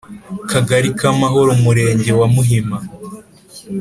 [0.51, 2.77] Kagari ka Amahoro Murenge wa Muhima